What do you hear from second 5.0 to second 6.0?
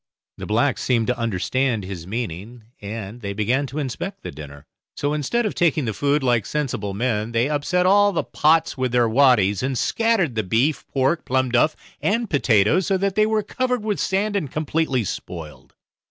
instead of taking the